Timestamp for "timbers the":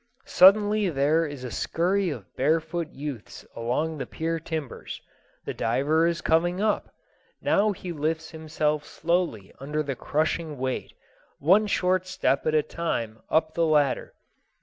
4.39-5.53